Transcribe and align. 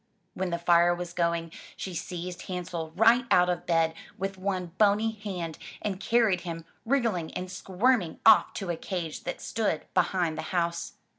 When 0.33 0.49
the 0.49 0.57
fire 0.57 0.95
was 0.95 1.13
going, 1.13 1.51
she 1.77 1.93
seized 1.93 2.47
Hansel 2.47 2.89
right 2.95 3.25
out 3.29 3.49
of 3.51 3.67
bed 3.67 3.93
with 4.17 4.35
one 4.35 4.71
bony 4.79 5.11
hand 5.11 5.59
and 5.79 5.99
carried 5.99 6.41
him 6.41 6.65
wriggling 6.87 7.31
and 7.35 7.51
squirming 7.51 8.19
off 8.25 8.51
to 8.53 8.71
a 8.71 8.75
cage 8.77 9.25
that 9.25 9.39
stood 9.41 9.85
behind 9.93 10.39
the 10.39 10.53
house. 10.57 10.93